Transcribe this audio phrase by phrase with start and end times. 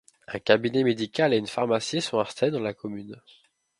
[0.27, 3.21] Un cabinet médical et une pharmacie sont installés dans la commune.